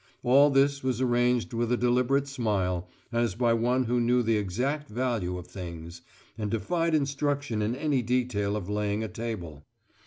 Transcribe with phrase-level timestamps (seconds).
[0.23, 4.89] All this was arranged with a deliberate smile, as by one who knew the exact
[4.89, 6.01] value of things,
[6.39, 9.63] and defied instruction in any detail of laying a table.